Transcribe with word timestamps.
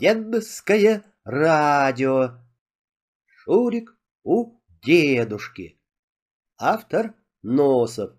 дедовское 0.00 1.04
радио. 1.24 2.38
Шурик 3.26 3.94
у 4.24 4.58
дедушки. 4.82 5.78
Автор 6.58 7.12
Носов. 7.42 8.12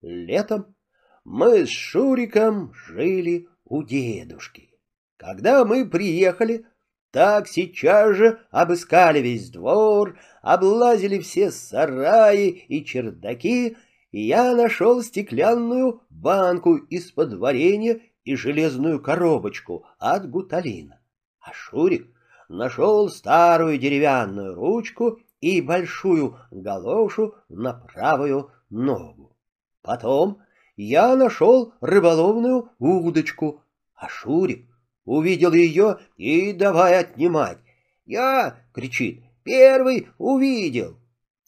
Летом 0.00 0.76
мы 1.24 1.66
с 1.66 1.70
Шуриком 1.70 2.72
жили 2.72 3.48
у 3.64 3.82
дедушки. 3.82 4.70
Когда 5.16 5.64
мы 5.64 5.90
приехали, 5.90 6.64
так 7.10 7.48
сейчас 7.48 8.16
же 8.16 8.40
обыскали 8.52 9.18
весь 9.18 9.50
двор, 9.50 10.20
облазили 10.40 11.18
все 11.18 11.50
сараи 11.50 12.48
и 12.48 12.84
чердаки, 12.84 13.76
и 14.12 14.22
я 14.22 14.54
нашел 14.54 15.02
стеклянную 15.02 16.00
банку 16.10 16.76
из-под 16.76 17.34
варенья 17.34 18.00
и 18.24 18.34
железную 18.36 19.00
коробочку 19.00 19.86
от 19.98 20.28
гуталина. 20.28 21.00
А 21.40 21.52
Шурик 21.52 22.08
нашел 22.48 23.08
старую 23.08 23.78
деревянную 23.78 24.54
ручку 24.54 25.20
и 25.40 25.60
большую 25.60 26.38
галошу 26.50 27.34
на 27.48 27.72
правую 27.72 28.50
ногу. 28.68 29.36
Потом 29.82 30.42
я 30.76 31.16
нашел 31.16 31.74
рыболовную 31.80 32.70
удочку, 32.78 33.62
а 33.94 34.08
Шурик 34.08 34.66
увидел 35.04 35.52
ее 35.52 35.98
и 36.16 36.52
давай 36.52 36.98
отнимать. 36.98 37.58
«Я!»— 38.04 38.58
кричит. 38.74 39.22
«Первый 39.42 40.08
увидел!» 40.18 40.98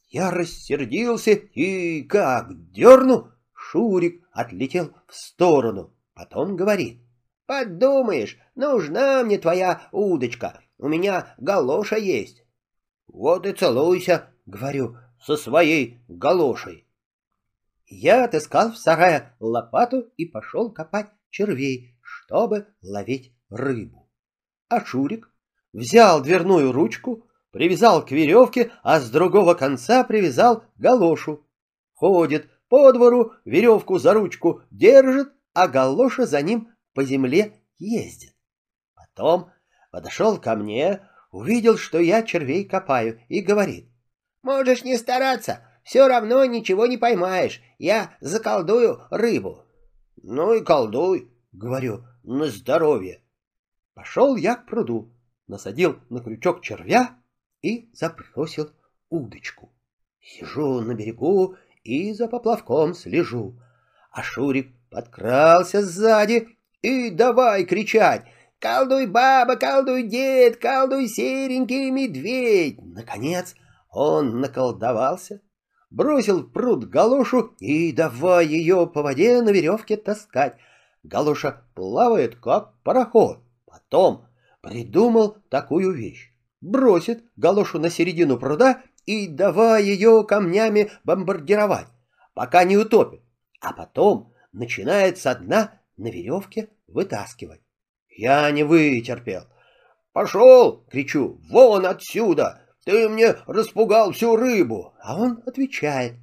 Я 0.09 0.31
рассердился 0.31 1.31
и 1.31 2.03
как 2.03 2.71
дерну, 2.71 3.31
Шурик 3.55 4.23
отлетел 4.31 4.93
в 5.07 5.15
сторону. 5.15 5.91
Потом 6.15 6.57
говорит. 6.57 7.01
«Подумаешь, 7.47 8.39
нужна 8.55 9.23
мне 9.25 9.39
твоя 9.39 9.89
удочка, 9.93 10.61
у 10.79 10.89
меня 10.89 11.35
галоша 11.39 11.97
есть». 11.97 12.45
«Вот 13.09 13.47
и 13.47 13.53
целуйся»,— 13.53 14.31
говорю,— 14.47 14.97
«со 15.21 15.37
своей 15.37 16.01
галошей». 16.09 16.87
Я 17.87 18.25
отыскал 18.25 18.73
в 18.73 18.79
сарае 18.79 19.35
лопату 19.39 20.11
и 20.17 20.25
пошел 20.25 20.73
копать 20.73 21.11
червей, 21.31 21.95
чтобы 22.01 22.69
ловить 22.81 23.35
рыбу. 23.51 24.09
А 24.69 24.85
Шурик 24.85 25.31
взял 25.73 26.23
дверную 26.23 26.73
ручку, 26.73 27.29
привязал 27.51 28.05
к 28.05 28.11
веревке, 28.11 28.73
а 28.83 28.99
с 28.99 29.11
другого 29.11 29.55
конца 29.55 30.05
привязал 30.05 30.65
галошу. 30.77 31.47
Ходит 31.93 32.49
по 32.69 32.91
двору, 32.93 33.33
веревку 33.45 33.99
за 33.99 34.15
ручку 34.15 34.63
держит, 34.71 35.33
а 35.55 35.69
галоша 35.69 36.27
за 36.27 36.43
ним 36.43 36.69
по 36.95 37.05
земле 37.05 37.61
ездит. 37.79 38.35
Потом 38.95 39.51
подошел 39.91 40.39
ко 40.39 40.57
мне, 40.57 41.07
увидел, 41.31 41.77
что 41.77 41.99
я 41.99 42.23
червей 42.23 42.65
копаю, 42.65 43.21
и 43.29 43.41
говорит. 43.41 43.89
«Можешь 44.43 44.85
не 44.85 44.97
стараться, 44.97 45.67
все 45.85 46.09
равно 46.09 46.45
ничего 46.45 46.87
не 46.87 46.97
поймаешь, 46.97 47.61
я 47.79 48.17
заколдую 48.21 49.03
рыбу». 49.11 49.65
«Ну 50.23 50.55
и 50.55 50.63
колдуй»,— 50.63 51.31
говорю,— 51.53 52.05
«на 52.23 52.47
здоровье». 52.47 53.23
Пошел 53.95 54.37
я 54.37 54.57
к 54.57 54.67
пруду, 54.67 55.13
насадил 55.47 55.99
на 56.09 56.21
крючок 56.21 56.63
червя 56.63 57.17
и 57.61 57.91
забросил 57.93 58.71
удочку. 59.11 59.71
Сижу 60.21 60.81
на 60.81 60.95
берегу 60.95 61.57
и 61.83 62.13
за 62.13 62.29
поплавком 62.29 62.95
слежу, 62.95 63.61
а 64.11 64.23
Шурик 64.23 64.73
подкрался 64.93 65.83
сзади 65.83 66.49
и 66.83 67.11
давай 67.11 67.65
кричать 67.65 68.27
«Колдуй, 68.59 69.07
баба, 69.07 69.57
колдуй, 69.57 70.05
дед, 70.05 70.59
колдуй, 70.59 71.09
серенький 71.09 71.91
медведь!» 71.91 72.79
Наконец 72.81 73.57
он 73.91 74.41
наколдовался, 74.41 75.41
бросил 75.91 76.43
в 76.43 76.53
пруд 76.53 76.89
галошу 76.89 77.55
и 77.59 77.91
давай 77.91 78.47
ее 78.47 78.87
по 78.87 79.03
воде 79.03 79.43
на 79.43 79.51
веревке 79.51 79.97
таскать. 79.97 80.57
Галоша 81.03 81.65
плавает, 81.75 82.37
как 82.37 82.81
пароход. 82.85 83.41
Потом 83.67 84.27
придумал 84.61 85.39
такую 85.49 85.93
вещь. 85.93 86.33
Бросит 86.61 87.25
галошу 87.37 87.81
на 87.81 87.91
середину 87.91 88.39
пруда 88.39 88.83
и 89.07 89.27
давай 89.27 89.83
ее 89.83 90.25
камнями 90.25 90.93
бомбардировать, 91.03 91.89
пока 92.35 92.63
не 92.63 92.77
утопит. 92.77 93.23
А 93.61 93.73
потом 93.73 94.32
начинает 94.53 95.19
со 95.19 95.35
дна 95.35 95.81
на 95.97 96.09
веревке 96.09 96.69
вытаскивать. 96.87 97.61
Я 98.09 98.51
не 98.51 98.63
вытерпел. 98.63 99.45
«Пошел!»— 100.13 100.85
кричу. 100.91 101.41
«Вон 101.49 101.87
отсюда! 101.87 102.61
Ты 102.85 103.09
мне 103.09 103.37
распугал 103.47 104.13
всю 104.13 104.37
рыбу!» 104.37 104.93
А 105.03 105.19
он 105.19 105.43
отвечает. 105.47 106.15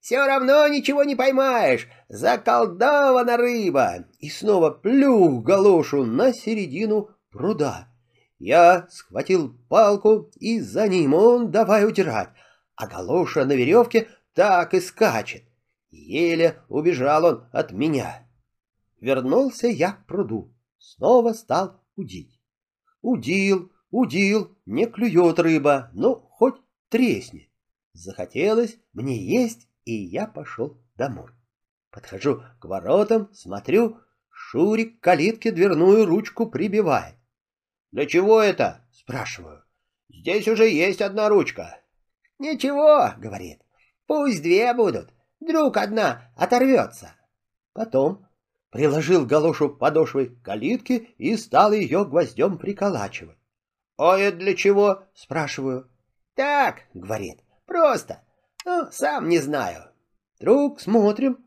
«Все 0.00 0.24
равно 0.24 0.66
ничего 0.68 1.02
не 1.02 1.16
поймаешь! 1.16 1.88
Заколдована 2.08 3.36
рыба!» 3.36 4.04
И 4.20 4.28
снова 4.28 4.70
плюх 4.70 5.42
галошу 5.42 6.04
на 6.04 6.32
середину 6.32 7.10
пруда. 7.30 7.88
Я 8.38 8.86
схватил 8.90 9.56
палку, 9.68 10.30
и 10.38 10.60
за 10.60 10.88
ним 10.88 11.14
он 11.14 11.50
давай 11.50 11.86
удирать, 11.86 12.30
а 12.76 12.86
галоша 12.86 13.44
на 13.44 13.52
веревке 13.52 14.08
так 14.34 14.74
и 14.74 14.80
скачет. 14.80 15.44
Еле 15.92 16.58
убежал 16.68 17.24
он 17.26 17.48
от 17.52 17.70
меня. 17.70 18.26
Вернулся 18.98 19.68
я 19.68 19.92
к 19.92 20.06
пруду, 20.06 20.52
снова 20.78 21.34
стал 21.34 21.80
удить. 21.96 22.40
Удил, 23.02 23.70
удил, 23.90 24.56
не 24.64 24.86
клюет 24.86 25.38
рыба, 25.38 25.90
ну, 25.92 26.14
хоть 26.30 26.56
тресни. 26.88 27.52
Захотелось 27.92 28.78
мне 28.94 29.16
есть, 29.22 29.68
и 29.84 29.92
я 29.92 30.26
пошел 30.26 30.80
домой. 30.96 31.30
Подхожу 31.90 32.42
к 32.58 32.64
воротам, 32.64 33.28
смотрю, 33.34 33.98
Шурик 34.30 35.00
калитке 35.00 35.52
дверную 35.52 36.06
ручку 36.06 36.46
прибивает. 36.46 37.16
«Для 37.90 38.06
чего 38.06 38.40
это?»— 38.40 38.86
спрашиваю. 38.92 39.62
«Здесь 40.08 40.48
уже 40.48 40.68
есть 40.68 41.02
одна 41.02 41.28
ручка». 41.28 41.80
«Ничего»,— 42.38 43.12
говорит,— 43.18 43.60
«пусть 44.06 44.42
две 44.42 44.72
будут, 44.72 45.12
вдруг 45.42 45.76
одна 45.76 46.30
оторвется». 46.36 47.14
Потом 47.72 48.26
приложил 48.70 49.26
галошу 49.26 49.70
подошвой 49.70 50.28
к 50.28 50.42
калитке 50.42 51.08
и 51.18 51.36
стал 51.36 51.72
ее 51.72 52.04
гвоздем 52.04 52.58
приколачивать. 52.58 53.38
«А 53.96 54.18
это 54.18 54.38
для 54.38 54.54
чего?»— 54.54 55.04
спрашиваю. 55.14 55.90
«Так»,— 56.34 56.84
говорит,— 56.94 57.40
«просто. 57.66 58.22
Ну, 58.64 58.88
сам 58.90 59.28
не 59.28 59.38
знаю». 59.38 59.92
Вдруг 60.42 60.80
смотрим, 60.80 61.38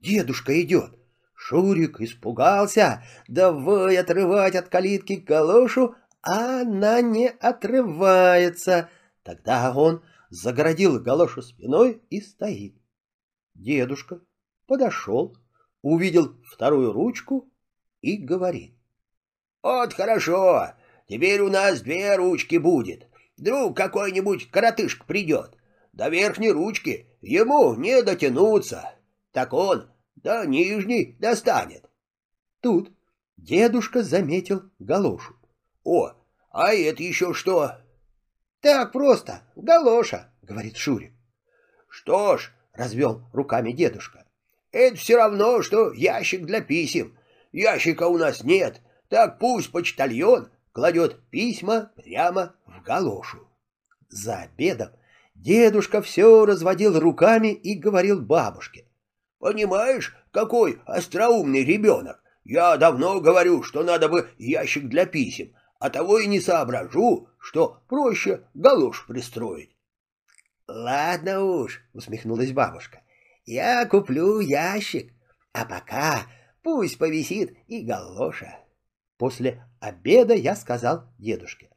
дедушка 0.00 0.60
идет. 0.60 0.98
Шурик 1.34 2.00
испугался, 2.00 3.04
давай 3.28 3.96
отрывать 3.96 4.56
от 4.56 4.68
калитки 4.68 5.12
галошу, 5.12 5.94
а 6.20 6.62
она 6.62 7.00
не 7.00 7.28
отрывается. 7.28 8.88
Тогда 9.22 9.72
он 9.72 10.02
загородил 10.30 10.98
галошу 10.98 11.42
спиной 11.42 12.02
и 12.10 12.20
стоит. 12.20 12.74
Дедушка 13.60 14.22
подошел, 14.66 15.36
увидел 15.82 16.34
вторую 16.46 16.92
ручку 16.92 17.52
и 18.00 18.16
говорит. 18.16 18.74
«Вот 19.62 19.92
хорошо, 19.92 20.72
теперь 21.06 21.42
у 21.42 21.50
нас 21.50 21.82
две 21.82 22.16
ручки 22.16 22.56
будет. 22.56 23.06
Вдруг 23.36 23.76
какой-нибудь 23.76 24.50
коротышка 24.50 25.04
придет. 25.04 25.58
До 25.92 26.08
верхней 26.08 26.52
ручки 26.52 27.06
ему 27.20 27.74
не 27.74 28.00
дотянуться. 28.02 28.94
Так 29.30 29.52
он 29.52 29.90
до 30.16 30.46
нижней 30.46 31.18
достанет». 31.20 31.84
Тут 32.62 32.90
дедушка 33.36 34.02
заметил 34.02 34.70
галошу. 34.78 35.36
«О, 35.84 36.12
а 36.50 36.72
это 36.72 37.02
еще 37.02 37.34
что?» 37.34 37.74
«Так 38.62 38.92
просто, 38.92 39.42
галоша»,— 39.54 40.32
говорит 40.42 40.78
Шурик. 40.78 41.12
«Что 41.90 42.38
ж»,— 42.38 42.54
развел 42.80 43.22
руками 43.32 43.72
дедушка, 43.72 44.24
это 44.72 44.96
все 44.96 45.16
равно, 45.16 45.62
что 45.62 45.92
ящик 45.92 46.46
для 46.46 46.60
писем. 46.60 47.16
Ящика 47.52 48.04
у 48.04 48.16
нас 48.16 48.42
нет, 48.42 48.80
так 49.08 49.38
пусть 49.38 49.70
почтальон 49.70 50.48
кладет 50.72 51.20
письма 51.30 51.90
прямо 51.96 52.54
в 52.66 52.82
галошу. 52.82 53.46
За 54.08 54.38
обедом 54.38 54.90
дедушка 55.34 56.00
все 56.00 56.46
разводил 56.46 56.98
руками 56.98 57.48
и 57.48 57.74
говорил 57.74 58.22
бабушке. 58.22 58.86
«Понимаешь, 59.38 60.16
какой 60.30 60.80
остроумный 60.86 61.64
ребенок? 61.64 62.22
Я 62.44 62.76
давно 62.76 63.20
говорю, 63.20 63.62
что 63.62 63.82
надо 63.82 64.08
бы 64.08 64.28
ящик 64.38 64.88
для 64.88 65.06
писем, 65.06 65.54
а 65.78 65.90
того 65.90 66.18
и 66.18 66.26
не 66.26 66.40
соображу, 66.40 67.28
что 67.38 67.82
проще 67.88 68.42
галош 68.54 69.06
пристроить». 69.06 69.76
«Ладно 70.72 71.42
уж»,— 71.42 71.82
усмехнулась 71.94 72.52
бабушка, 72.52 73.02
я 73.44 73.84
куплю 73.86 74.38
ящик, 74.38 75.12
а 75.52 75.64
пока 75.64 76.26
пусть 76.62 76.96
повисит 76.96 77.56
и 77.66 77.82
галоша. 77.82 78.56
После 79.18 79.64
обеда 79.80 80.34
я 80.34 80.54
сказал 80.54 81.08
дедушке. 81.18 81.70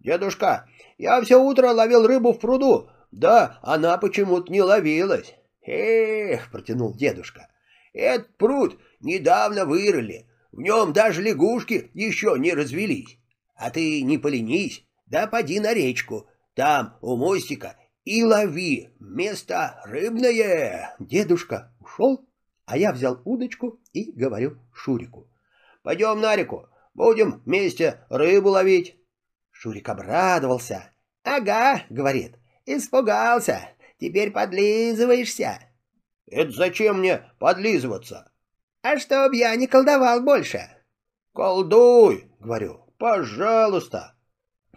«Дедушка, 0.00 0.66
я 0.96 1.20
все 1.20 1.38
утро 1.38 1.72
ловил 1.72 2.06
рыбу 2.06 2.32
в 2.32 2.38
пруду, 2.38 2.88
да 3.12 3.58
она 3.60 3.98
почему-то 3.98 4.50
не 4.50 4.62
ловилась». 4.62 5.34
«Эх»,— 5.66 6.50
протянул 6.52 6.94
дедушка,— 6.94 7.48
«этот 7.92 8.34
пруд 8.38 8.80
недавно 9.00 9.66
вырыли, 9.66 10.26
в 10.52 10.62
нем 10.62 10.94
даже 10.94 11.20
лягушки 11.20 11.90
еще 11.92 12.34
не 12.38 12.54
развелись. 12.54 13.18
А 13.56 13.70
ты 13.70 14.00
не 14.00 14.16
поленись, 14.16 14.86
да 15.04 15.26
поди 15.26 15.60
на 15.60 15.74
речку, 15.74 16.26
там 16.54 16.96
у 17.02 17.16
мостика 17.16 17.76
и 18.08 18.24
лови, 18.24 18.88
место 19.00 19.82
рыбное». 19.84 20.96
Дедушка 20.98 21.74
ушел, 21.78 22.26
а 22.64 22.78
я 22.78 22.92
взял 22.92 23.20
удочку 23.26 23.78
и 23.92 24.12
говорю 24.12 24.58
Шурику. 24.72 25.28
«Пойдем 25.82 26.18
на 26.22 26.34
реку, 26.34 26.70
будем 26.94 27.42
вместе 27.44 28.06
рыбу 28.08 28.48
ловить». 28.48 28.96
Шурик 29.50 29.90
обрадовался. 29.90 30.90
«Ага»,— 31.22 31.82
говорит,— 31.90 32.38
«испугался, 32.66 33.68
теперь 34.00 34.30
подлизываешься». 34.30 35.58
«Это 36.26 36.52
зачем 36.52 37.00
мне 37.00 37.30
подлизываться?» 37.38 38.32
«А 38.80 38.98
чтоб 38.98 39.34
я 39.34 39.54
не 39.54 39.66
колдовал 39.66 40.22
больше». 40.22 40.60
«Колдуй»,— 41.34 42.30
говорю,— 42.40 42.86
«пожалуйста». 42.98 44.14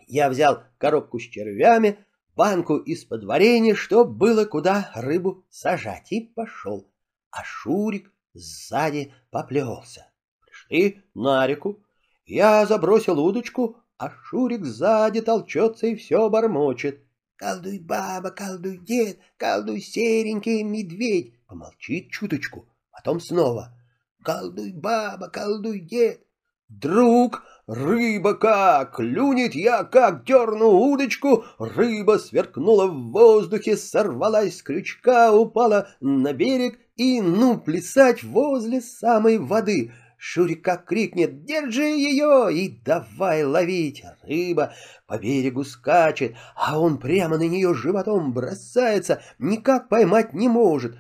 Я 0.08 0.30
взял 0.30 0.64
коробку 0.78 1.18
с 1.18 1.24
червями, 1.24 1.98
банку 2.36 2.78
из-под 2.78 3.24
варенья, 3.24 3.76
чтоб 3.76 4.10
было 4.10 4.46
куда 4.46 4.92
рыбу 4.96 5.46
сажать, 5.50 6.12
и 6.12 6.22
пошел. 6.22 6.90
А 7.32 7.44
Шурик 7.44 8.12
сзади 8.34 9.14
поплелся. 9.30 10.08
Пришли 10.42 11.02
на 11.14 11.46
реку. 11.48 11.84
Я 12.26 12.66
забросил 12.66 13.20
удочку, 13.20 13.78
а 13.98 14.10
Шурик 14.10 14.66
сзади 14.66 15.22
толчется 15.22 15.88
и 15.88 15.96
все 15.96 16.30
бормочет. 16.30 17.04
«Колдуй, 17.36 17.80
баба, 17.80 18.30
колдуй, 18.30 18.78
дед, 18.78 19.20
колдуй, 19.38 19.82
серенький 19.82 20.62
медведь!» 20.62 21.34
Помолчит 21.48 22.12
чуточку, 22.12 22.70
потом 22.92 23.20
снова. 23.20 23.76
«Колдуй, 24.24 24.72
баба, 24.74 25.28
колдуй, 25.28 25.80
дед!» 25.80 26.22
Вдруг 26.70 27.44
рыба 27.72 28.34
как 28.34 28.98
клюнет, 28.98 29.56
я 29.56 29.84
как 29.84 30.26
дерну 30.26 30.70
удочку, 30.70 31.46
рыба 31.58 32.18
сверкнула 32.18 32.88
в 32.88 33.12
воздухе, 33.12 33.78
сорвалась 33.78 34.58
с 34.58 34.64
крючка, 34.64 35.32
упала 35.32 35.88
на 36.02 36.34
берег 36.34 36.78
и, 36.98 37.22
ну, 37.22 37.58
плясать 37.58 38.24
возле 38.24 38.82
самой 38.82 39.38
воды. 39.38 39.94
Шурик 40.18 40.64
как 40.64 40.86
крикнет 40.86 41.46
«Держи 41.46 41.88
ее!» 41.88 42.50
и 42.54 42.70
давай 42.84 43.44
ловить. 43.44 44.04
Рыба 44.22 44.74
по 45.08 45.18
берегу 45.18 45.64
скачет, 45.64 46.36
а 46.56 46.80
он 46.80 47.00
прямо 47.00 47.38
на 47.38 47.48
нее 47.48 47.74
животом 47.74 48.34
бросается, 48.34 49.22
никак 49.40 49.88
поймать 49.88 50.34
не 50.34 50.48
может. 50.48 50.98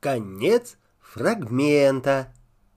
Конец 0.00 0.76
фрагмента. 1.00 2.32